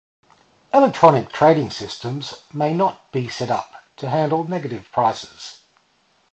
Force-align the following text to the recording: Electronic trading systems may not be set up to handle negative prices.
Electronic 0.73 1.31
trading 1.31 1.69
systems 1.69 2.33
may 2.51 2.73
not 2.73 3.11
be 3.11 3.29
set 3.29 3.51
up 3.51 3.83
to 3.97 4.09
handle 4.09 4.43
negative 4.43 4.87
prices. 4.91 5.61